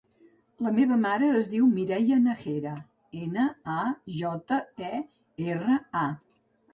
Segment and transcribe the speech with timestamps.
[0.67, 2.71] La meva mare es diu Mireia Najera:
[3.19, 3.83] ena, a,
[4.15, 4.57] jota,
[4.89, 5.03] e,
[5.53, 6.07] erra, a.